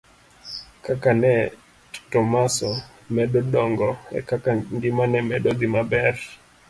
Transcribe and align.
Kaka 0.85 1.11
ne 1.21 1.33
Tomaso 2.11 2.69
medo 3.13 3.39
dongo 3.53 3.89
ekaka 4.17 4.51
ngima 4.73 5.03
ne 5.11 5.19
medo 5.29 5.49
dhi 5.59 5.67
maber. 5.73 6.15